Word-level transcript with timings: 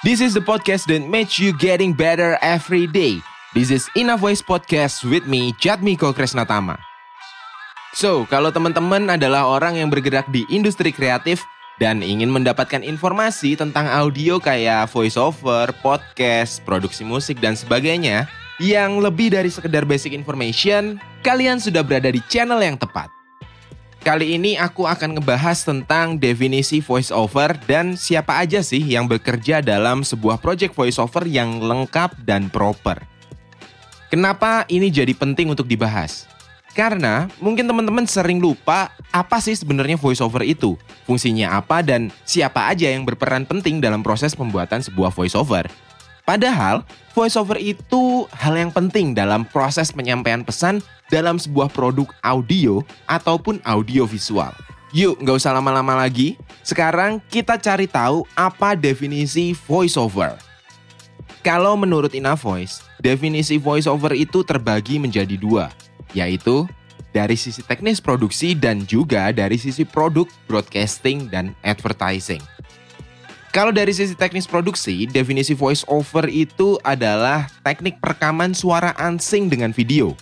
This 0.00 0.24
is 0.24 0.32
the 0.32 0.40
podcast 0.40 0.88
that 0.88 1.04
makes 1.04 1.36
you 1.36 1.52
getting 1.52 1.92
better 1.92 2.40
every 2.40 2.88
day. 2.88 3.20
This 3.52 3.68
is 3.68 3.84
Ina 3.92 4.16
Voice 4.16 4.40
Podcast 4.40 5.04
with 5.04 5.28
me, 5.28 5.52
Jatmiko 5.60 6.16
Kresnatama. 6.16 6.80
So, 7.92 8.24
kalau 8.32 8.48
teman-teman 8.48 9.12
adalah 9.12 9.44
orang 9.44 9.76
yang 9.76 9.92
bergerak 9.92 10.24
di 10.32 10.48
industri 10.48 10.88
kreatif 10.88 11.44
dan 11.84 12.00
ingin 12.00 12.32
mendapatkan 12.32 12.80
informasi 12.80 13.60
tentang 13.60 13.92
audio 13.92 14.40
kayak 14.40 14.88
voiceover, 14.88 15.68
podcast, 15.84 16.64
produksi 16.64 17.04
musik, 17.04 17.36
dan 17.36 17.52
sebagainya, 17.52 18.24
yang 18.56 19.04
lebih 19.04 19.36
dari 19.36 19.52
sekedar 19.52 19.84
basic 19.84 20.16
information, 20.16 20.96
kalian 21.20 21.60
sudah 21.60 21.84
berada 21.84 22.08
di 22.08 22.24
channel 22.32 22.64
yang 22.64 22.80
tepat. 22.80 23.19
Kali 24.00 24.40
ini 24.40 24.56
aku 24.56 24.88
akan 24.88 25.20
ngebahas 25.20 25.60
tentang 25.60 26.16
definisi 26.16 26.80
voiceover 26.80 27.52
dan 27.68 28.00
siapa 28.00 28.40
aja 28.40 28.64
sih 28.64 28.80
yang 28.80 29.04
bekerja 29.04 29.60
dalam 29.60 30.00
sebuah 30.00 30.40
project 30.40 30.72
voiceover 30.72 31.28
yang 31.28 31.60
lengkap 31.60 32.16
dan 32.24 32.48
proper. 32.48 33.04
Kenapa 34.08 34.64
ini 34.72 34.88
jadi 34.88 35.12
penting 35.12 35.52
untuk 35.52 35.68
dibahas? 35.68 36.24
Karena 36.72 37.28
mungkin 37.44 37.68
teman-teman 37.68 38.08
sering 38.08 38.40
lupa 38.40 38.88
apa 39.12 39.36
sih 39.36 39.52
sebenarnya 39.52 40.00
voiceover 40.00 40.48
itu, 40.48 40.80
fungsinya 41.04 41.60
apa 41.60 41.84
dan 41.84 42.08
siapa 42.24 42.72
aja 42.72 42.88
yang 42.88 43.04
berperan 43.04 43.44
penting 43.44 43.84
dalam 43.84 44.00
proses 44.00 44.32
pembuatan 44.32 44.80
sebuah 44.80 45.12
voiceover. 45.12 45.68
Padahal, 46.30 46.86
voiceover 47.10 47.58
itu 47.58 48.22
hal 48.30 48.54
yang 48.54 48.70
penting 48.70 49.18
dalam 49.18 49.42
proses 49.42 49.90
penyampaian 49.90 50.46
pesan 50.46 50.78
dalam 51.10 51.42
sebuah 51.42 51.74
produk 51.74 52.06
audio 52.22 52.86
ataupun 53.10 53.58
audio 53.66 54.06
visual. 54.06 54.54
Yuk, 54.94 55.18
nggak 55.18 55.42
usah 55.42 55.50
lama-lama 55.58 55.98
lagi. 55.98 56.38
Sekarang 56.62 57.18
kita 57.34 57.58
cari 57.58 57.90
tahu 57.90 58.22
apa 58.38 58.78
definisi 58.78 59.58
voiceover. 59.66 60.38
Kalau 61.42 61.74
menurut 61.74 62.14
Ina 62.14 62.38
Voice, 62.38 62.78
definisi 63.02 63.58
voiceover 63.58 64.14
itu 64.14 64.46
terbagi 64.46 65.02
menjadi 65.02 65.34
dua, 65.34 65.66
yaitu 66.14 66.62
dari 67.10 67.34
sisi 67.34 67.66
teknis 67.66 67.98
produksi 67.98 68.54
dan 68.54 68.86
juga 68.86 69.34
dari 69.34 69.58
sisi 69.58 69.82
produk, 69.82 70.30
broadcasting, 70.46 71.26
dan 71.26 71.58
advertising. 71.66 72.38
Kalau 73.50 73.74
dari 73.74 73.90
sisi 73.90 74.14
teknis 74.14 74.46
produksi, 74.46 75.10
definisi 75.10 75.58
voice 75.58 75.82
over 75.90 76.30
itu 76.30 76.78
adalah 76.86 77.50
teknik 77.66 77.98
perekaman 77.98 78.54
suara 78.54 78.94
ansing 78.94 79.50
dengan 79.50 79.74
video 79.74 80.14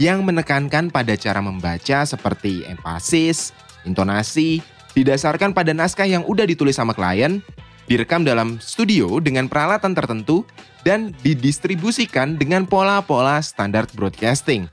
yang 0.00 0.24
menekankan 0.24 0.88
pada 0.88 1.12
cara 1.12 1.44
membaca 1.44 2.08
seperti 2.08 2.64
empasis, 2.64 3.52
intonasi, 3.84 4.64
didasarkan 4.96 5.52
pada 5.52 5.76
naskah 5.76 6.08
yang 6.08 6.24
udah 6.24 6.48
ditulis 6.48 6.80
sama 6.80 6.96
klien, 6.96 7.44
direkam 7.84 8.24
dalam 8.24 8.56
studio 8.64 9.20
dengan 9.20 9.44
peralatan 9.44 9.92
tertentu, 9.92 10.48
dan 10.80 11.12
didistribusikan 11.20 12.40
dengan 12.40 12.64
pola-pola 12.64 13.44
standar 13.44 13.84
broadcasting. 13.92 14.72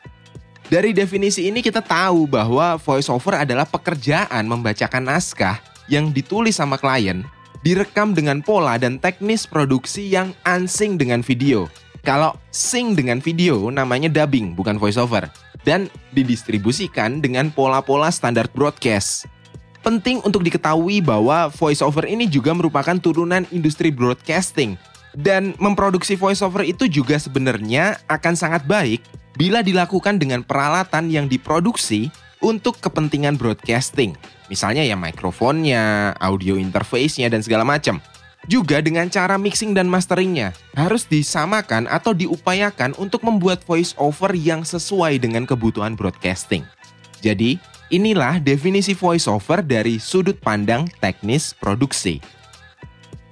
Dari 0.72 0.96
definisi 0.96 1.52
ini 1.52 1.60
kita 1.60 1.84
tahu 1.84 2.24
bahwa 2.24 2.80
voiceover 2.80 3.44
adalah 3.44 3.68
pekerjaan 3.68 4.48
membacakan 4.48 5.12
naskah 5.12 5.60
yang 5.92 6.08
ditulis 6.16 6.56
sama 6.56 6.80
klien 6.80 7.28
direkam 7.68 8.16
dengan 8.16 8.40
pola 8.40 8.80
dan 8.80 8.96
teknis 8.96 9.44
produksi 9.44 10.08
yang 10.08 10.32
ansing 10.48 10.96
dengan 10.96 11.20
video. 11.20 11.68
Kalau 12.00 12.40
sing 12.48 12.96
dengan 12.96 13.20
video 13.20 13.68
namanya 13.68 14.08
dubbing 14.08 14.56
bukan 14.56 14.80
voiceover 14.80 15.28
dan 15.68 15.92
didistribusikan 16.16 17.20
dengan 17.20 17.52
pola-pola 17.52 18.08
standar 18.08 18.48
broadcast. 18.56 19.28
Penting 19.84 20.24
untuk 20.24 20.48
diketahui 20.48 21.04
bahwa 21.04 21.52
voiceover 21.52 22.08
ini 22.08 22.32
juga 22.32 22.56
merupakan 22.56 22.96
turunan 22.96 23.44
industri 23.52 23.92
broadcasting 23.92 24.80
dan 25.12 25.52
memproduksi 25.60 26.16
voiceover 26.16 26.64
itu 26.64 26.88
juga 26.88 27.20
sebenarnya 27.20 28.00
akan 28.08 28.32
sangat 28.40 28.64
baik 28.64 29.04
bila 29.36 29.60
dilakukan 29.60 30.16
dengan 30.16 30.40
peralatan 30.40 31.12
yang 31.12 31.28
diproduksi 31.28 32.16
untuk 32.40 32.80
kepentingan 32.80 33.36
broadcasting. 33.36 34.16
Misalnya 34.48 34.84
ya 34.84 34.96
mikrofonnya, 34.96 36.16
audio 36.20 36.56
interface-nya, 36.56 37.28
dan 37.28 37.44
segala 37.44 37.68
macam. 37.68 38.00
Juga 38.48 38.80
dengan 38.80 39.12
cara 39.12 39.36
mixing 39.36 39.76
dan 39.76 39.92
masteringnya 39.92 40.56
harus 40.72 41.04
disamakan 41.04 41.84
atau 41.92 42.16
diupayakan 42.16 42.96
untuk 42.96 43.28
membuat 43.28 43.60
voice 43.68 43.92
over 44.00 44.32
yang 44.32 44.64
sesuai 44.64 45.20
dengan 45.20 45.44
kebutuhan 45.44 46.00
broadcasting. 46.00 46.64
Jadi, 47.20 47.60
inilah 47.92 48.40
definisi 48.40 48.96
voice 48.96 49.28
over 49.28 49.60
dari 49.60 50.00
sudut 50.00 50.40
pandang 50.40 50.88
teknis 51.04 51.52
produksi. 51.52 52.24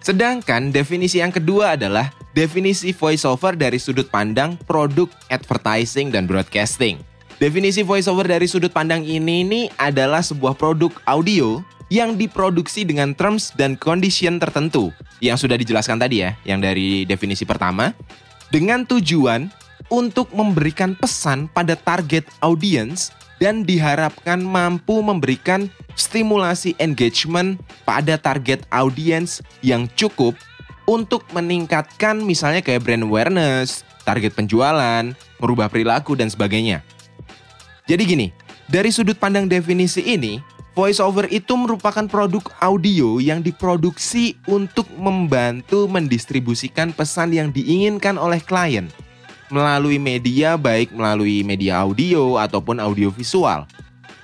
Sedangkan 0.04 0.70
definisi 0.70 1.24
yang 1.24 1.32
kedua 1.32 1.80
adalah 1.80 2.12
definisi 2.36 2.92
voice 2.92 3.24
over 3.24 3.56
dari 3.56 3.80
sudut 3.80 4.12
pandang 4.12 4.60
produk 4.68 5.08
advertising 5.32 6.12
dan 6.12 6.28
broadcasting. 6.28 7.00
Definisi 7.36 7.84
voiceover 7.84 8.32
dari 8.32 8.48
sudut 8.48 8.72
pandang 8.72 9.04
ini 9.04 9.44
ini 9.44 9.62
adalah 9.76 10.24
sebuah 10.24 10.56
produk 10.56 10.96
audio 11.04 11.60
yang 11.92 12.16
diproduksi 12.16 12.88
dengan 12.88 13.12
terms 13.12 13.52
dan 13.60 13.76
condition 13.76 14.40
tertentu 14.40 14.96
yang 15.20 15.36
sudah 15.36 15.60
dijelaskan 15.60 16.00
tadi 16.00 16.24
ya, 16.24 16.40
yang 16.48 16.64
dari 16.64 17.04
definisi 17.04 17.44
pertama 17.44 17.92
dengan 18.56 18.88
tujuan 18.88 19.52
untuk 19.92 20.32
memberikan 20.32 20.96
pesan 20.96 21.52
pada 21.52 21.76
target 21.76 22.24
audience 22.40 23.12
dan 23.44 23.68
diharapkan 23.68 24.40
mampu 24.40 25.04
memberikan 25.04 25.68
stimulasi 26.00 26.72
engagement 26.80 27.60
pada 27.84 28.16
target 28.16 28.64
audience 28.72 29.44
yang 29.60 29.92
cukup 30.00 30.40
untuk 30.88 31.28
meningkatkan 31.36 32.16
misalnya 32.24 32.64
kayak 32.64 32.88
brand 32.88 33.04
awareness, 33.04 33.84
target 34.08 34.32
penjualan, 34.32 35.12
merubah 35.44 35.68
perilaku 35.68 36.16
dan 36.16 36.32
sebagainya. 36.32 36.95
Jadi 37.86 38.02
gini, 38.02 38.28
dari 38.66 38.90
sudut 38.90 39.14
pandang 39.14 39.46
definisi 39.46 40.02
ini, 40.02 40.42
voiceover 40.74 41.30
itu 41.30 41.54
merupakan 41.54 42.02
produk 42.10 42.42
audio 42.58 43.22
yang 43.22 43.46
diproduksi 43.46 44.34
untuk 44.50 44.90
membantu 44.98 45.86
mendistribusikan 45.86 46.90
pesan 46.98 47.30
yang 47.38 47.54
diinginkan 47.54 48.18
oleh 48.18 48.42
klien 48.42 48.90
melalui 49.54 50.02
media 50.02 50.58
baik 50.58 50.90
melalui 50.90 51.46
media 51.46 51.86
audio 51.86 52.42
ataupun 52.42 52.82
audio 52.82 53.14
visual. 53.14 53.70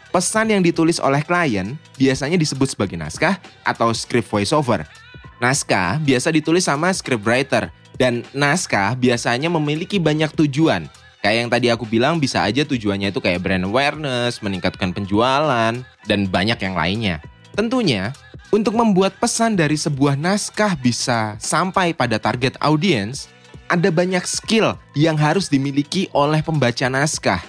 Pesan 0.09 0.49
yang 0.49 0.65
ditulis 0.65 0.97
oleh 0.97 1.21
klien 1.21 1.77
biasanya 2.01 2.41
disebut 2.41 2.73
sebagai 2.73 2.97
naskah 2.97 3.37
atau 3.61 3.93
script 3.93 4.27
voiceover. 4.27 4.89
Naskah 5.37 6.01
biasa 6.01 6.33
ditulis 6.33 6.65
sama 6.65 6.89
scriptwriter 6.89 7.69
dan 8.01 8.25
naskah 8.33 8.97
biasanya 8.97 9.53
memiliki 9.53 10.01
banyak 10.01 10.33
tujuan 10.33 10.89
Kayak 11.21 11.37
yang 11.37 11.49
tadi 11.53 11.67
aku 11.69 11.85
bilang 11.85 12.17
bisa 12.17 12.41
aja 12.41 12.65
tujuannya 12.65 13.13
itu 13.13 13.21
kayak 13.21 13.45
brand 13.45 13.69
awareness, 13.69 14.41
meningkatkan 14.41 14.89
penjualan, 14.89 15.77
dan 16.09 16.19
banyak 16.25 16.57
yang 16.57 16.73
lainnya. 16.73 17.21
Tentunya, 17.53 18.09
untuk 18.49 18.73
membuat 18.73 19.13
pesan 19.21 19.53
dari 19.53 19.77
sebuah 19.77 20.17
naskah 20.17 20.73
bisa 20.73 21.37
sampai 21.37 21.93
pada 21.93 22.17
target 22.17 22.57
audience, 22.57 23.29
ada 23.69 23.93
banyak 23.93 24.25
skill 24.25 24.73
yang 24.97 25.13
harus 25.13 25.45
dimiliki 25.45 26.09
oleh 26.11 26.41
pembaca 26.41 26.89
naskah. 26.89 27.39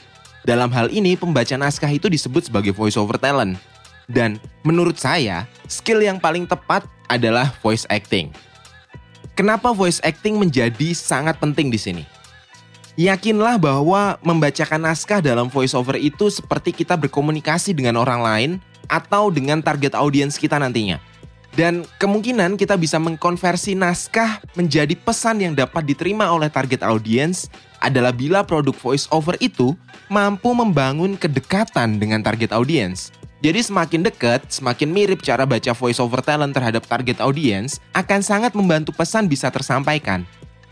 Dalam 0.44 0.68
hal 0.68 0.92
ini, 0.92 1.16
pembaca 1.16 1.56
naskah 1.56 1.90
itu 1.90 2.12
disebut 2.12 2.52
sebagai 2.52 2.76
voiceover 2.76 3.16
talent. 3.16 3.56
Dan 4.04 4.36
menurut 4.68 5.00
saya, 5.00 5.48
skill 5.64 6.04
yang 6.04 6.20
paling 6.20 6.44
tepat 6.44 6.84
adalah 7.08 7.56
voice 7.64 7.88
acting. 7.88 8.28
Kenapa 9.32 9.72
voice 9.72 9.98
acting 10.04 10.36
menjadi 10.36 10.92
sangat 10.92 11.40
penting 11.40 11.72
di 11.72 11.80
sini? 11.80 12.11
Yakinlah 13.00 13.56
bahwa 13.56 14.20
membacakan 14.20 14.84
naskah 14.84 15.24
dalam 15.24 15.48
voiceover 15.48 15.96
itu 15.96 16.28
seperti 16.28 16.76
kita 16.76 16.92
berkomunikasi 17.00 17.72
dengan 17.72 17.96
orang 17.96 18.20
lain 18.20 18.50
atau 18.84 19.32
dengan 19.32 19.64
target 19.64 19.96
audiens 19.96 20.36
kita 20.36 20.60
nantinya. 20.60 21.00
Dan 21.52 21.84
kemungkinan 22.00 22.56
kita 22.56 22.80
bisa 22.80 22.96
mengkonversi 22.96 23.76
naskah 23.76 24.40
menjadi 24.56 24.96
pesan 24.96 25.40
yang 25.40 25.52
dapat 25.52 25.84
diterima 25.84 26.32
oleh 26.32 26.48
target 26.48 26.80
audiens 26.80 27.48
adalah 27.80 28.12
bila 28.12 28.40
produk 28.40 28.72
voiceover 28.72 29.36
itu 29.40 29.76
mampu 30.08 30.52
membangun 30.52 31.16
kedekatan 31.16 32.00
dengan 32.00 32.24
target 32.24 32.56
audiens. 32.56 33.12
Jadi 33.44 33.58
semakin 33.58 34.06
dekat, 34.06 34.48
semakin 34.48 34.88
mirip 34.88 35.20
cara 35.20 35.44
baca 35.44 35.74
voiceover 35.76 36.24
talent 36.24 36.56
terhadap 36.56 36.88
target 36.88 37.20
audiens 37.20 37.82
akan 37.92 38.20
sangat 38.24 38.56
membantu 38.56 38.96
pesan 38.96 39.28
bisa 39.28 39.52
tersampaikan. 39.52 40.24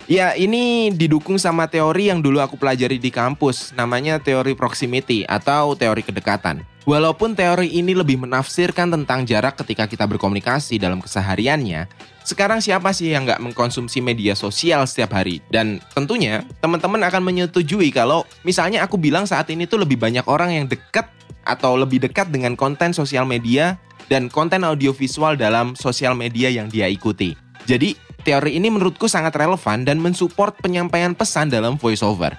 Ya, 0.09 0.33
ini 0.39 0.91
didukung 0.95 1.37
sama 1.37 1.69
teori 1.69 2.09
yang 2.09 2.25
dulu 2.25 2.41
aku 2.41 2.57
pelajari 2.57 2.97
di 2.97 3.13
kampus, 3.13 3.77
namanya 3.77 4.17
teori 4.23 4.57
proximity 4.57 5.23
atau 5.29 5.77
teori 5.77 6.01
kedekatan. 6.01 6.65
Walaupun 6.89 7.37
teori 7.37 7.71
ini 7.77 7.93
lebih 7.93 8.19
menafsirkan 8.25 8.89
tentang 8.89 9.29
jarak 9.29 9.61
ketika 9.61 9.85
kita 9.85 10.09
berkomunikasi 10.09 10.81
dalam 10.81 10.99
kesehariannya, 10.99 11.87
sekarang 12.25 12.59
siapa 12.65 12.91
sih 12.97 13.13
yang 13.13 13.29
nggak 13.29 13.39
mengkonsumsi 13.39 14.01
media 14.01 14.33
sosial 14.33 14.89
setiap 14.89 15.15
hari? 15.15 15.45
Dan 15.53 15.79
tentunya 15.93 16.43
teman-teman 16.65 17.05
akan 17.05 17.21
menyetujui 17.21 17.93
kalau 17.93 18.25
misalnya 18.43 18.83
aku 18.83 18.97
bilang 18.97 19.29
saat 19.29 19.47
ini 19.53 19.69
tuh 19.69 19.85
lebih 19.85 20.01
banyak 20.01 20.25
orang 20.25 20.57
yang 20.57 20.67
dekat 20.67 21.07
atau 21.45 21.77
lebih 21.77 22.01
dekat 22.01 22.33
dengan 22.33 22.57
konten 22.57 22.97
sosial 22.97 23.29
media 23.29 23.77
dan 24.11 24.27
konten 24.27 24.67
audiovisual 24.67 25.39
dalam 25.39 25.79
sosial 25.79 26.19
media 26.19 26.51
yang 26.51 26.67
dia 26.67 26.91
ikuti. 26.91 27.37
Jadi 27.69 27.95
Teori 28.21 28.61
ini 28.61 28.69
menurutku 28.69 29.09
sangat 29.09 29.33
relevan 29.37 29.85
dan 29.89 29.97
mensupport 29.97 30.53
penyampaian 30.61 31.17
pesan 31.17 31.49
dalam 31.49 31.81
voiceover. 31.81 32.37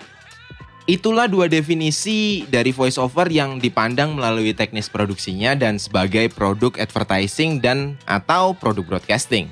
Itulah 0.90 1.30
dua 1.30 1.46
definisi 1.46 2.44
dari 2.50 2.74
voiceover 2.74 3.30
yang 3.30 3.62
dipandang 3.62 4.18
melalui 4.18 4.52
teknis 4.58 4.90
produksinya 4.90 5.54
dan 5.54 5.78
sebagai 5.78 6.30
produk 6.34 6.74
advertising 6.82 7.62
dan 7.62 7.98
atau 8.10 8.58
produk 8.58 8.98
broadcasting. 8.98 9.48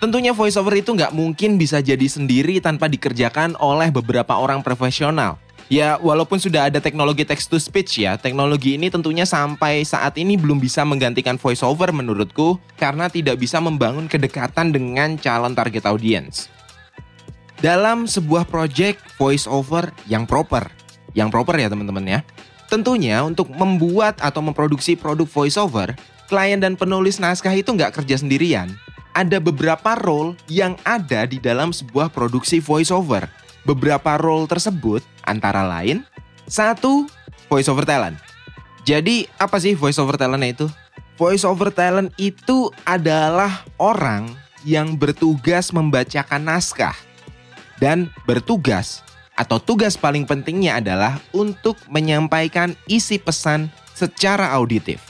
Tentunya 0.00 0.32
voiceover 0.32 0.80
itu 0.80 0.96
nggak 0.96 1.12
mungkin 1.12 1.60
bisa 1.60 1.84
jadi 1.84 2.08
sendiri 2.08 2.56
tanpa 2.64 2.88
dikerjakan 2.88 3.60
oleh 3.60 3.92
beberapa 3.92 4.32
orang 4.40 4.64
profesional. 4.64 5.36
Ya, 5.70 6.02
walaupun 6.02 6.42
sudah 6.42 6.66
ada 6.66 6.82
teknologi 6.82 7.22
text 7.22 7.46
to 7.46 7.54
speech 7.54 8.02
ya, 8.02 8.18
teknologi 8.18 8.74
ini 8.74 8.90
tentunya 8.90 9.22
sampai 9.22 9.86
saat 9.86 10.18
ini 10.18 10.34
belum 10.34 10.58
bisa 10.58 10.82
menggantikan 10.82 11.38
voiceover 11.38 11.94
menurutku 11.94 12.58
karena 12.74 13.06
tidak 13.06 13.38
bisa 13.38 13.62
membangun 13.62 14.10
kedekatan 14.10 14.74
dengan 14.74 15.14
calon 15.14 15.54
target 15.54 15.86
audience. 15.86 16.50
Dalam 17.62 18.10
sebuah 18.10 18.50
project 18.50 18.98
voiceover 19.14 19.94
yang 20.10 20.26
proper, 20.26 20.66
yang 21.14 21.30
proper 21.30 21.54
ya 21.54 21.70
teman-teman 21.70 22.18
ya. 22.18 22.20
Tentunya 22.66 23.22
untuk 23.22 23.46
membuat 23.54 24.18
atau 24.18 24.42
memproduksi 24.42 24.98
produk 24.98 25.30
voiceover, 25.30 25.94
klien 26.26 26.58
dan 26.58 26.74
penulis 26.74 27.22
naskah 27.22 27.54
itu 27.54 27.70
nggak 27.70 28.02
kerja 28.02 28.18
sendirian. 28.18 28.74
Ada 29.14 29.38
beberapa 29.38 29.94
role 30.02 30.34
yang 30.50 30.74
ada 30.82 31.30
di 31.30 31.38
dalam 31.38 31.70
sebuah 31.70 32.10
produksi 32.10 32.58
voiceover 32.58 33.30
Beberapa 33.68 34.16
role 34.16 34.48
tersebut 34.48 35.04
antara 35.24 35.64
lain 35.64 36.02
satu 36.48 37.06
voice 37.46 37.68
over 37.68 37.84
talent. 37.84 38.16
Jadi 38.88 39.28
apa 39.36 39.60
sih 39.60 39.76
voice 39.76 40.00
over 40.00 40.16
talent 40.16 40.42
itu? 40.42 40.66
Voice 41.20 41.44
over 41.44 41.68
talent 41.68 42.10
itu 42.16 42.72
adalah 42.88 43.62
orang 43.76 44.32
yang 44.64 44.96
bertugas 44.96 45.72
membacakan 45.72 46.48
naskah 46.48 46.96
dan 47.76 48.08
bertugas 48.24 49.04
atau 49.36 49.56
tugas 49.56 49.96
paling 49.96 50.28
pentingnya 50.28 50.80
adalah 50.80 51.16
untuk 51.32 51.76
menyampaikan 51.88 52.76
isi 52.88 53.16
pesan 53.16 53.72
secara 53.92 54.52
auditif. 54.52 55.00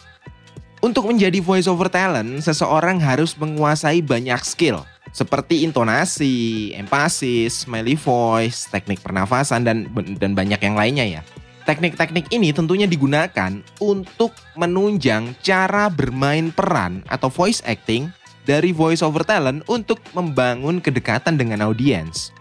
Untuk 0.80 1.06
menjadi 1.06 1.38
voice 1.44 1.68
over 1.68 1.92
talent, 1.92 2.40
seseorang 2.40 2.98
harus 3.02 3.36
menguasai 3.36 4.00
banyak 4.00 4.40
skill 4.42 4.82
seperti 5.10 5.66
intonasi, 5.66 6.70
empasis, 6.78 7.66
smiley 7.66 7.98
voice, 7.98 8.70
teknik 8.70 9.02
pernafasan 9.02 9.66
dan 9.66 9.90
dan 10.18 10.32
banyak 10.34 10.60
yang 10.62 10.76
lainnya 10.78 11.06
ya. 11.20 11.22
Teknik-teknik 11.68 12.32
ini 12.32 12.50
tentunya 12.50 12.88
digunakan 12.88 13.52
untuk 13.78 14.34
menunjang 14.58 15.38
cara 15.44 15.86
bermain 15.92 16.50
peran 16.50 17.04
atau 17.06 17.30
voice 17.30 17.62
acting 17.68 18.10
dari 18.48 18.72
voice 18.74 19.04
over 19.04 19.22
talent 19.22 19.62
untuk 19.68 20.00
membangun 20.16 20.82
kedekatan 20.82 21.36
dengan 21.38 21.62
audiens. 21.62 22.34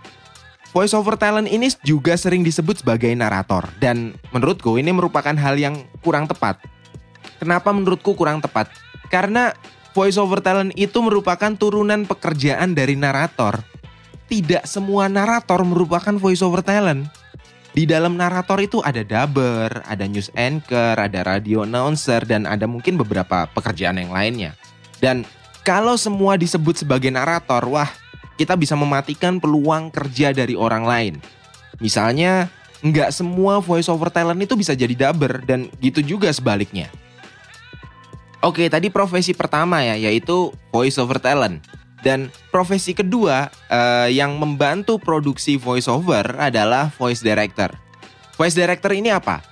Voice 0.70 0.94
over 0.94 1.18
talent 1.18 1.50
ini 1.50 1.70
juga 1.82 2.14
sering 2.14 2.46
disebut 2.46 2.86
sebagai 2.86 3.10
narator 3.18 3.66
dan 3.82 4.14
menurutku 4.30 4.78
ini 4.78 4.94
merupakan 4.94 5.34
hal 5.34 5.58
yang 5.58 5.82
kurang 6.06 6.30
tepat. 6.30 6.62
Kenapa 7.42 7.74
menurutku 7.74 8.14
kurang 8.14 8.38
tepat? 8.38 8.70
Karena 9.10 9.50
Voice 9.98 10.22
over 10.22 10.38
talent 10.40 10.72
itu 10.78 11.02
merupakan 11.02 11.50
turunan 11.58 12.06
pekerjaan 12.06 12.78
dari 12.78 12.94
narator. 12.94 13.66
Tidak 14.30 14.70
semua 14.70 15.10
narator 15.10 15.66
merupakan 15.66 16.14
voice 16.14 16.46
over 16.46 16.62
talent. 16.62 17.10
Di 17.74 17.90
dalam 17.90 18.14
narator 18.14 18.62
itu 18.62 18.82
ada 18.86 19.02
dubber, 19.02 19.70
ada 19.86 20.06
news 20.06 20.30
anchor, 20.38 20.98
ada 20.98 21.26
radio 21.26 21.66
announcer, 21.66 22.22
dan 22.26 22.46
ada 22.46 22.70
mungkin 22.70 22.98
beberapa 23.02 23.50
pekerjaan 23.50 23.98
yang 23.98 24.14
lainnya. 24.14 24.54
Dan 25.02 25.26
kalau 25.66 25.98
semua 25.98 26.38
disebut 26.38 26.82
sebagai 26.86 27.10
narator, 27.10 27.66
wah 27.66 27.90
kita 28.38 28.54
bisa 28.54 28.78
mematikan 28.78 29.42
peluang 29.42 29.90
kerja 29.90 30.34
dari 30.34 30.54
orang 30.54 30.86
lain. 30.86 31.14
Misalnya, 31.82 32.50
nggak 32.86 33.10
semua 33.10 33.58
voice 33.62 33.90
over 33.90 34.14
talent 34.14 34.42
itu 34.42 34.54
bisa 34.54 34.78
jadi 34.78 35.10
dubber, 35.10 35.42
dan 35.46 35.70
gitu 35.82 36.06
juga 36.06 36.30
sebaliknya. 36.30 36.90
Oke, 38.40 38.72
tadi 38.72 38.88
profesi 38.88 39.36
pertama 39.36 39.84
ya, 39.84 40.00
yaitu 40.00 40.56
voice 40.72 40.96
over 40.96 41.20
talent. 41.20 41.60
Dan 42.00 42.32
profesi 42.56 42.96
kedua 42.96 43.52
uh, 43.68 44.08
yang 44.08 44.40
membantu 44.40 44.96
produksi 44.96 45.60
voice 45.60 45.92
over 45.92 46.24
adalah 46.40 46.88
voice 46.96 47.20
director. 47.20 47.68
Voice 48.40 48.56
director 48.56 48.96
ini 48.96 49.12
apa? 49.12 49.44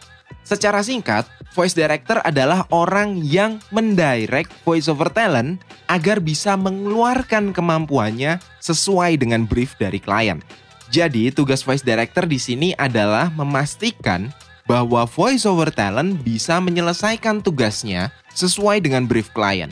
Secara 0.48 0.80
singkat, 0.80 1.28
voice 1.52 1.76
director 1.76 2.24
adalah 2.24 2.64
orang 2.72 3.20
yang 3.20 3.60
mendirect 3.76 4.48
voice 4.64 4.88
over 4.88 5.12
talent 5.12 5.60
agar 5.92 6.24
bisa 6.24 6.56
mengeluarkan 6.56 7.52
kemampuannya 7.52 8.40
sesuai 8.64 9.20
dengan 9.20 9.44
brief 9.44 9.76
dari 9.76 10.00
klien. 10.00 10.40
Jadi, 10.88 11.36
tugas 11.36 11.68
voice 11.68 11.84
director 11.84 12.24
di 12.24 12.40
sini 12.40 12.72
adalah 12.80 13.28
memastikan 13.36 14.32
bahwa 14.68 15.08
voice 15.08 15.48
over 15.48 15.72
talent 15.72 16.22
bisa 16.22 16.60
menyelesaikan 16.60 17.40
tugasnya 17.40 18.12
sesuai 18.36 18.84
dengan 18.84 19.08
brief 19.08 19.32
klien. 19.32 19.72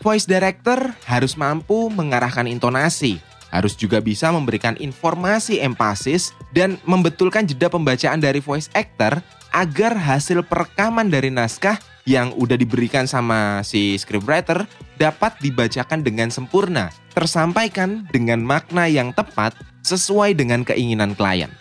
Voice 0.00 0.24
director 0.24 0.80
harus 1.04 1.36
mampu 1.36 1.92
mengarahkan 1.92 2.48
intonasi, 2.48 3.20
harus 3.52 3.76
juga 3.76 4.00
bisa 4.00 4.32
memberikan 4.32 4.74
informasi 4.80 5.60
empasis 5.60 6.32
dan 6.56 6.80
membetulkan 6.88 7.44
jeda 7.44 7.68
pembacaan 7.68 8.18
dari 8.18 8.40
voice 8.40 8.72
actor 8.72 9.20
agar 9.52 9.96
hasil 9.96 10.44
perekaman 10.44 11.08
dari 11.08 11.32
naskah 11.32 11.76
yang 12.08 12.32
udah 12.40 12.56
diberikan 12.56 13.04
sama 13.04 13.60
si 13.60 14.00
scriptwriter 14.00 14.64
dapat 14.96 15.36
dibacakan 15.44 16.00
dengan 16.00 16.32
sempurna, 16.32 16.88
tersampaikan 17.12 18.08
dengan 18.08 18.40
makna 18.40 18.88
yang 18.88 19.12
tepat 19.12 19.52
sesuai 19.84 20.32
dengan 20.32 20.64
keinginan 20.64 21.12
klien. 21.12 21.52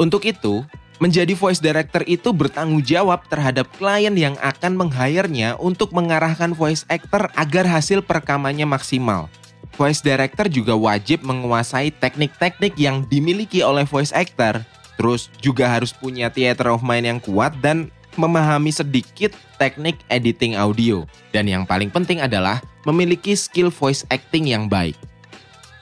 Untuk 0.00 0.24
itu, 0.24 0.64
Menjadi 1.02 1.34
voice 1.34 1.58
director 1.58 2.06
itu 2.06 2.30
bertanggung 2.30 2.78
jawab 2.86 3.26
terhadap 3.26 3.66
klien 3.74 4.14
yang 4.14 4.38
akan 4.38 4.78
meng-hire-nya 4.78 5.58
untuk 5.58 5.90
mengarahkan 5.90 6.54
voice 6.54 6.86
actor 6.86 7.26
agar 7.34 7.66
hasil 7.66 8.06
perekamannya 8.06 8.70
maksimal. 8.70 9.26
Voice 9.74 9.98
director 9.98 10.46
juga 10.46 10.78
wajib 10.78 11.26
menguasai 11.26 11.90
teknik-teknik 11.90 12.78
yang 12.78 13.02
dimiliki 13.10 13.66
oleh 13.66 13.82
voice 13.82 14.14
actor. 14.14 14.62
Terus 14.94 15.26
juga 15.42 15.66
harus 15.66 15.90
punya 15.90 16.30
theater 16.30 16.70
of 16.70 16.86
mind 16.86 17.10
yang 17.10 17.18
kuat 17.18 17.50
dan 17.58 17.90
memahami 18.14 18.70
sedikit 18.70 19.34
teknik 19.58 19.98
editing 20.06 20.54
audio. 20.54 21.02
Dan 21.34 21.50
yang 21.50 21.66
paling 21.66 21.90
penting 21.90 22.22
adalah 22.22 22.62
memiliki 22.86 23.34
skill 23.34 23.74
voice 23.74 24.06
acting 24.06 24.54
yang 24.54 24.70
baik. 24.70 24.94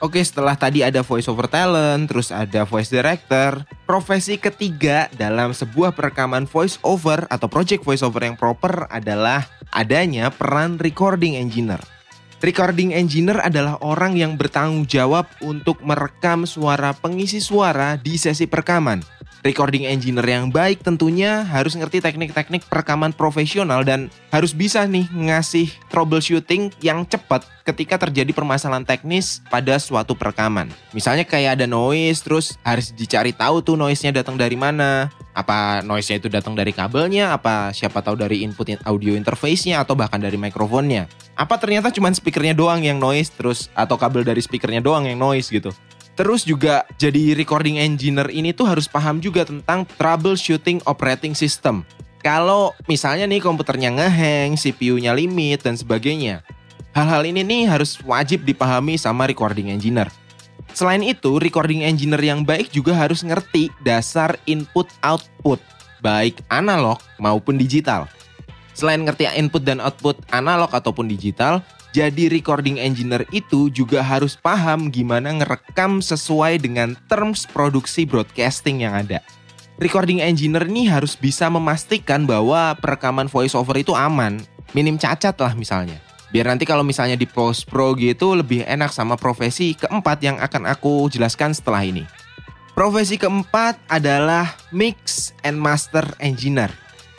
Oke, 0.01 0.17
setelah 0.25 0.57
tadi 0.57 0.81
ada 0.81 1.05
voice 1.05 1.29
over 1.29 1.45
talent, 1.45 2.09
terus 2.09 2.33
ada 2.33 2.65
voice 2.65 2.89
director. 2.89 3.61
Profesi 3.85 4.33
ketiga 4.41 5.05
dalam 5.13 5.53
sebuah 5.53 5.93
perekaman 5.93 6.49
voice 6.49 6.81
over 6.81 7.29
atau 7.29 7.45
project 7.45 7.85
voice 7.85 8.01
over 8.01 8.17
yang 8.25 8.33
proper 8.33 8.89
adalah 8.89 9.45
adanya 9.69 10.33
peran 10.33 10.81
recording 10.81 11.37
engineer. 11.37 11.77
Recording 12.41 12.97
engineer 12.97 13.45
adalah 13.45 13.77
orang 13.85 14.17
yang 14.17 14.41
bertanggung 14.41 14.89
jawab 14.89 15.29
untuk 15.37 15.77
merekam 15.85 16.49
suara 16.49 16.97
pengisi 16.97 17.37
suara 17.37 17.93
di 17.93 18.17
sesi 18.17 18.49
perekaman 18.49 19.20
recording 19.41 19.89
engineer 19.89 20.25
yang 20.25 20.53
baik 20.53 20.85
tentunya 20.85 21.41
harus 21.45 21.73
ngerti 21.73 22.01
teknik-teknik 22.01 22.65
perekaman 22.69 23.13
profesional 23.13 23.81
dan 23.81 24.13
harus 24.29 24.53
bisa 24.53 24.85
nih 24.85 25.09
ngasih 25.09 25.69
troubleshooting 25.89 26.73
yang 26.81 27.05
cepat 27.05 27.45
ketika 27.61 27.97
terjadi 28.01 28.33
permasalahan 28.33 28.85
teknis 28.85 29.41
pada 29.49 29.77
suatu 29.77 30.17
perekaman. 30.17 30.69
Misalnya 30.93 31.25
kayak 31.25 31.61
ada 31.61 31.65
noise 31.69 32.21
terus 32.21 32.57
harus 32.65 32.89
dicari 32.93 33.33
tahu 33.33 33.61
tuh 33.61 33.77
noise-nya 33.77 34.13
datang 34.13 34.37
dari 34.37 34.57
mana. 34.57 35.13
Apa 35.31 35.79
noise-nya 35.85 36.19
itu 36.19 36.27
datang 36.27 36.57
dari 36.57 36.75
kabelnya, 36.75 37.31
apa 37.31 37.71
siapa 37.71 38.03
tahu 38.03 38.19
dari 38.19 38.43
input 38.43 38.67
audio 38.83 39.15
interface-nya 39.15 39.79
atau 39.79 39.95
bahkan 39.95 40.19
dari 40.19 40.35
mikrofonnya. 40.35 41.07
Apa 41.37 41.55
ternyata 41.57 41.93
cuma 41.93 42.11
speakernya 42.11 42.51
doang 42.57 42.83
yang 42.83 42.99
noise 42.99 43.31
terus 43.31 43.71
atau 43.77 43.95
kabel 43.95 44.27
dari 44.27 44.43
speakernya 44.43 44.83
doang 44.83 45.07
yang 45.07 45.17
noise 45.17 45.47
gitu. 45.47 45.71
Terus 46.19 46.43
juga 46.43 46.83
jadi 46.99 47.33
recording 47.33 47.79
engineer 47.79 48.27
ini 48.29 48.51
tuh 48.51 48.67
harus 48.67 48.85
paham 48.85 49.23
juga 49.23 49.47
tentang 49.47 49.87
troubleshooting 49.95 50.83
operating 50.83 51.31
system. 51.31 51.87
Kalau 52.21 52.75
misalnya 52.85 53.25
nih 53.25 53.41
komputernya 53.41 53.89
ngehang, 53.89 54.53
CPU-nya 54.53 55.15
limit 55.17 55.65
dan 55.65 55.73
sebagainya. 55.73 56.45
Hal-hal 56.91 57.23
ini 57.25 57.41
nih 57.41 57.63
harus 57.71 57.97
wajib 58.03 58.43
dipahami 58.43 58.99
sama 58.99 59.25
recording 59.25 59.71
engineer. 59.71 60.11
Selain 60.71 61.01
itu, 61.01 61.39
recording 61.39 61.83
engineer 61.83 62.21
yang 62.21 62.45
baik 62.45 62.71
juga 62.71 62.95
harus 62.95 63.23
ngerti 63.25 63.71
dasar 63.83 64.37
input-output, 64.45 65.59
baik 65.99 66.43
analog 66.51 66.99
maupun 67.17 67.57
digital. 67.57 68.05
Selain 68.71 69.01
ngerti 69.03 69.27
input 69.35 69.63
dan 69.65 69.83
output 69.83 70.19
analog 70.31 70.71
ataupun 70.71 71.09
digital, 71.09 71.59
jadi 71.91 72.31
recording 72.31 72.79
engineer 72.79 73.27
itu 73.35 73.67
juga 73.67 73.99
harus 73.99 74.39
paham 74.39 74.87
gimana 74.87 75.35
ngerekam 75.43 75.99
sesuai 75.99 76.63
dengan 76.63 76.95
terms 77.11 77.43
produksi 77.43 78.07
broadcasting 78.07 78.87
yang 78.87 78.95
ada. 78.95 79.19
Recording 79.75 80.23
engineer 80.23 80.71
ini 80.71 80.87
harus 80.87 81.19
bisa 81.19 81.51
memastikan 81.51 82.23
bahwa 82.23 82.71
perekaman 82.79 83.27
voiceover 83.27 83.75
itu 83.83 83.91
aman, 83.91 84.39
minim 84.71 84.95
cacat 84.95 85.35
lah 85.35 85.51
misalnya. 85.51 85.99
Biar 86.31 86.47
nanti 86.47 86.63
kalau 86.63 86.87
misalnya 86.87 87.19
di 87.19 87.27
post 87.27 87.67
pro 87.67 87.91
gitu 87.99 88.39
lebih 88.39 88.63
enak 88.63 88.95
sama 88.95 89.19
profesi 89.19 89.75
keempat 89.75 90.23
yang 90.23 90.39
akan 90.39 90.71
aku 90.71 91.11
jelaskan 91.11 91.51
setelah 91.51 91.83
ini. 91.83 92.07
Profesi 92.71 93.19
keempat 93.19 93.83
adalah 93.91 94.55
Mix 94.71 95.35
and 95.43 95.59
Master 95.59 96.07
Engineer. 96.23 96.71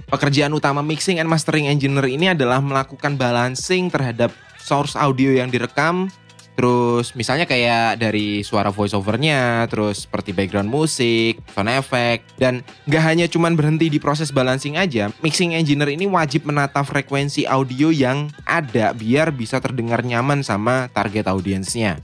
Pekerjaan 0.09 0.53
utama 0.57 0.81
Mixing 0.81 1.21
and 1.21 1.29
Mastering 1.29 1.69
Engineer 1.69 2.09
ini 2.09 2.33
adalah 2.33 2.61
melakukan 2.61 3.17
balancing 3.21 3.93
terhadap 3.93 4.33
source 4.63 4.95
audio 4.95 5.35
yang 5.35 5.51
direkam 5.51 6.09
Terus 6.53 7.17
misalnya 7.17 7.49
kayak 7.49 7.97
dari 7.97 8.45
suara 8.45 8.69
voiceovernya, 8.69 9.65
terus 9.73 10.05
seperti 10.05 10.37
background 10.37 10.69
musik, 10.69 11.41
sound 11.57 11.73
effect, 11.73 12.29
dan 12.37 12.61
nggak 12.85 13.05
hanya 13.05 13.27
cuman 13.27 13.57
berhenti 13.57 13.89
di 13.89 13.97
proses 13.97 14.29
balancing 14.29 14.77
aja, 14.77 15.09
mixing 15.25 15.57
engineer 15.57 15.97
ini 15.97 16.05
wajib 16.05 16.45
menata 16.45 16.85
frekuensi 16.85 17.49
audio 17.49 17.89
yang 17.89 18.29
ada 18.45 18.93
biar 18.93 19.33
bisa 19.33 19.65
terdengar 19.65 20.05
nyaman 20.05 20.45
sama 20.45 20.93
target 20.93 21.25
audiensnya. 21.25 21.97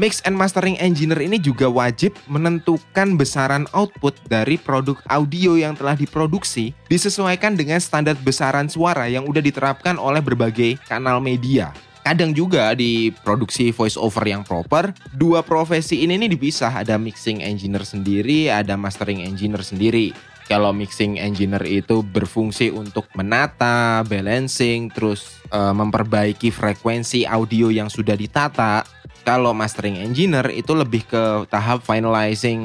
Mix 0.00 0.24
and 0.24 0.32
Mastering 0.32 0.80
Engineer 0.80 1.28
ini 1.28 1.36
juga 1.36 1.68
wajib 1.68 2.16
menentukan 2.24 3.20
besaran 3.20 3.68
output 3.76 4.16
dari 4.32 4.56
produk 4.56 4.96
audio 5.12 5.60
yang 5.60 5.76
telah 5.76 5.92
diproduksi 5.92 6.72
disesuaikan 6.88 7.52
dengan 7.52 7.76
standar 7.84 8.16
besaran 8.16 8.64
suara 8.64 9.12
yang 9.12 9.28
udah 9.28 9.44
diterapkan 9.44 10.00
oleh 10.00 10.24
berbagai 10.24 10.80
kanal 10.88 11.20
media 11.20 11.76
kadang 12.02 12.32
juga 12.32 12.72
di 12.74 13.12
produksi 13.22 13.70
voice 13.70 13.96
over 14.00 14.24
yang 14.24 14.42
proper, 14.42 14.92
dua 15.14 15.44
profesi 15.44 16.02
ini 16.02 16.16
nih 16.16 16.30
dipisah. 16.32 16.82
Ada 16.82 16.96
mixing 16.96 17.44
engineer 17.44 17.84
sendiri, 17.84 18.48
ada 18.50 18.74
mastering 18.74 19.22
engineer 19.24 19.62
sendiri. 19.62 20.12
Kalau 20.50 20.74
mixing 20.74 21.22
engineer 21.22 21.62
itu 21.62 22.02
berfungsi 22.02 22.74
untuk 22.74 23.06
menata, 23.14 24.02
balancing, 24.10 24.90
terus 24.90 25.38
uh, 25.54 25.70
memperbaiki 25.70 26.50
frekuensi 26.50 27.22
audio 27.22 27.70
yang 27.70 27.86
sudah 27.86 28.18
ditata. 28.18 28.82
Kalau 29.22 29.54
mastering 29.54 30.00
engineer 30.00 30.50
itu 30.50 30.74
lebih 30.74 31.06
ke 31.06 31.46
tahap 31.46 31.86
finalizing 31.86 32.58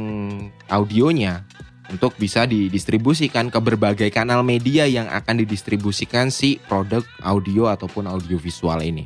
audionya 0.72 1.46
untuk 1.92 2.18
bisa 2.18 2.48
didistribusikan 2.50 3.54
ke 3.54 3.60
berbagai 3.62 4.10
kanal 4.10 4.42
media 4.42 4.86
yang 4.89 5.06
akan 5.10 5.42
didistribusikan 5.42 6.34
si 6.34 6.58
produk 6.65 7.06
audio 7.22 7.70
ataupun 7.70 8.10
audiovisual 8.10 8.82
ini. 8.82 9.06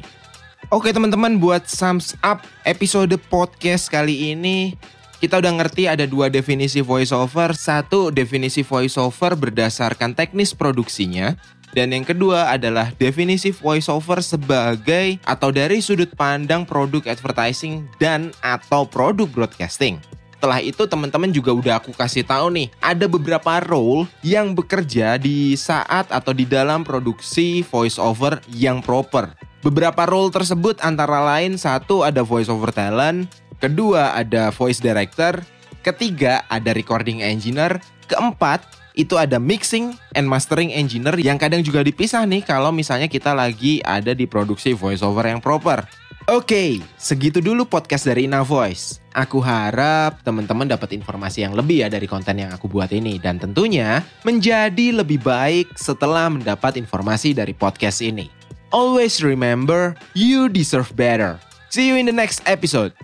Oke 0.69 0.93
teman-teman 0.93 1.39
buat 1.39 1.65
sums 1.65 2.13
up 2.21 2.45
episode 2.67 3.15
podcast 3.31 3.89
kali 3.89 4.35
ini 4.35 4.77
kita 5.19 5.35
udah 5.43 5.51
ngerti 5.59 5.83
ada 5.83 6.07
dua 6.07 6.31
definisi 6.31 6.79
voiceover. 6.79 7.51
Satu 7.51 8.07
definisi 8.07 8.63
voiceover 8.63 9.35
berdasarkan 9.35 10.15
teknis 10.15 10.55
produksinya. 10.55 11.35
Dan 11.69 11.93
yang 11.93 12.07
kedua 12.07 12.49
adalah 12.49 12.89
definisi 12.97 13.53
voiceover 13.53 14.25
sebagai 14.25 15.21
atau 15.21 15.53
dari 15.53 15.85
sudut 15.85 16.09
pandang 16.17 16.65
produk 16.65 17.05
advertising 17.05 17.85
dan 18.01 18.33
atau 18.41 18.89
produk 18.89 19.29
broadcasting. 19.29 20.01
Setelah 20.39 20.63
itu 20.63 20.87
teman-teman 20.87 21.35
juga 21.35 21.51
udah 21.51 21.83
aku 21.83 21.91
kasih 21.91 22.23
tahu 22.23 22.47
nih, 22.55 22.71
ada 22.79 23.11
beberapa 23.11 23.59
role 23.59 24.07
yang 24.23 24.55
bekerja 24.55 25.19
di 25.19 25.51
saat 25.59 26.07
atau 26.07 26.31
di 26.31 26.47
dalam 26.47 26.87
produksi 26.87 27.59
voiceover 27.59 28.39
yang 28.47 28.79
proper. 28.79 29.35
Beberapa 29.59 30.07
role 30.07 30.31
tersebut 30.31 30.79
antara 30.79 31.19
lain 31.19 31.59
satu 31.59 32.07
ada 32.07 32.23
voice 32.23 32.47
over 32.47 32.71
talent, 32.71 33.27
kedua 33.59 34.15
ada 34.15 34.47
voice 34.55 34.79
director, 34.79 35.43
ketiga 35.83 36.47
ada 36.47 36.71
recording 36.71 37.19
engineer, 37.19 37.75
keempat 38.07 38.63
itu 38.95 39.19
ada 39.19 39.43
mixing 39.43 39.91
and 40.15 40.23
mastering 40.23 40.71
engineer 40.71 41.19
yang 41.19 41.35
kadang 41.35 41.67
juga 41.67 41.83
dipisah 41.83 42.23
nih 42.23 42.47
kalau 42.47 42.71
misalnya 42.71 43.11
kita 43.11 43.35
lagi 43.35 43.83
ada 43.83 44.15
di 44.15 44.23
produksi 44.23 44.71
voice 44.71 45.03
over 45.03 45.27
yang 45.27 45.43
proper. 45.43 45.83
Oke, 46.29 46.45
okay, 46.45 46.69
segitu 46.95 47.43
dulu 47.43 47.65
podcast 47.65 48.05
dari 48.07 48.29
Ina 48.29 48.45
Voice. 48.45 49.01
Aku 49.19 49.43
harap 49.43 50.23
teman-teman 50.23 50.63
dapat 50.63 50.95
informasi 50.95 51.43
yang 51.43 51.51
lebih 51.51 51.83
ya 51.83 51.91
dari 51.91 52.07
konten 52.07 52.39
yang 52.39 52.55
aku 52.55 52.71
buat 52.71 52.87
ini 52.87 53.19
dan 53.19 53.35
tentunya 53.35 53.99
menjadi 54.23 54.95
lebih 54.95 55.19
baik 55.19 55.75
setelah 55.75 56.31
mendapat 56.31 56.79
informasi 56.79 57.35
dari 57.35 57.51
podcast 57.51 57.99
ini. 57.99 58.31
Always 58.71 59.19
remember, 59.19 59.99
you 60.15 60.47
deserve 60.47 60.95
better. 60.95 61.35
See 61.67 61.91
you 61.91 61.99
in 61.99 62.07
the 62.07 62.15
next 62.15 62.39
episode. 62.47 62.95